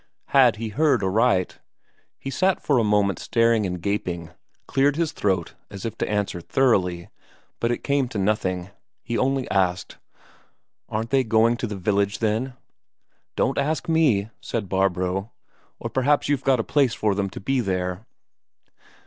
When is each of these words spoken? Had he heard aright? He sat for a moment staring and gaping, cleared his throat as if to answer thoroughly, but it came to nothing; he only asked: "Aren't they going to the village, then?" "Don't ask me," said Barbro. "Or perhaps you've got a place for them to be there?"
Had 0.29 0.55
he 0.55 0.69
heard 0.69 1.03
aright? 1.03 1.59
He 2.17 2.31
sat 2.31 2.59
for 2.63 2.79
a 2.79 2.83
moment 2.83 3.19
staring 3.19 3.67
and 3.67 3.79
gaping, 3.79 4.31
cleared 4.65 4.95
his 4.95 5.11
throat 5.11 5.53
as 5.69 5.85
if 5.85 5.95
to 5.99 6.09
answer 6.09 6.41
thoroughly, 6.41 7.09
but 7.59 7.71
it 7.71 7.83
came 7.83 8.07
to 8.07 8.17
nothing; 8.17 8.71
he 9.03 9.15
only 9.15 9.47
asked: 9.51 9.99
"Aren't 10.89 11.11
they 11.11 11.23
going 11.23 11.55
to 11.57 11.67
the 11.67 11.75
village, 11.77 12.17
then?" 12.17 12.55
"Don't 13.35 13.59
ask 13.59 13.87
me," 13.87 14.31
said 14.41 14.67
Barbro. 14.69 15.29
"Or 15.77 15.87
perhaps 15.87 16.27
you've 16.27 16.43
got 16.43 16.59
a 16.59 16.63
place 16.63 16.95
for 16.95 17.13
them 17.13 17.29
to 17.29 17.39
be 17.39 17.59
there?" 17.59 18.07